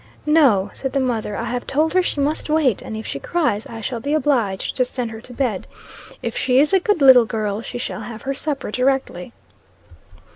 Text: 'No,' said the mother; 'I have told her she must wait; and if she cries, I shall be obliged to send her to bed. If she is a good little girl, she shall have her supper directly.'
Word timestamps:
'No,' 0.25 0.71
said 0.73 0.93
the 0.93 0.99
mother; 0.99 1.37
'I 1.37 1.43
have 1.43 1.67
told 1.67 1.93
her 1.93 2.01
she 2.01 2.19
must 2.21 2.49
wait; 2.49 2.81
and 2.81 2.97
if 2.97 3.05
she 3.05 3.19
cries, 3.19 3.67
I 3.67 3.81
shall 3.81 3.99
be 3.99 4.15
obliged 4.15 4.75
to 4.77 4.83
send 4.83 5.11
her 5.11 5.21
to 5.21 5.31
bed. 5.31 5.67
If 6.23 6.35
she 6.35 6.57
is 6.57 6.73
a 6.73 6.79
good 6.79 7.03
little 7.03 7.25
girl, 7.25 7.61
she 7.61 7.77
shall 7.77 8.01
have 8.01 8.23
her 8.23 8.33
supper 8.33 8.71
directly.' 8.71 9.31